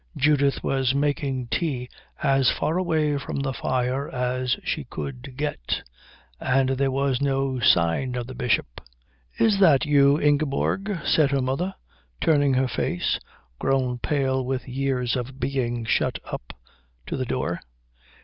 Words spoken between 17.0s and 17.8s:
to the door.